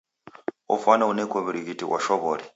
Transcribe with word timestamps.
Ofwana 0.73 1.03
uneko 1.11 1.35
w'urighiti 1.43 1.83
ghwa 1.87 1.99
shwaw'ori. 2.03 2.45